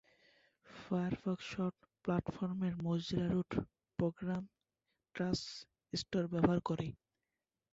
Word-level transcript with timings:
Firefox 0.67 1.45
সব 1.53 1.73
প্ল্যাটফর্মের 2.05 2.73
Mozilla 2.85 3.27
root 3.27 3.51
program 3.99 4.43
trust 5.15 5.47
store 5.93 6.23
ব্যবহার 6.33 6.59
করে। 6.69 6.87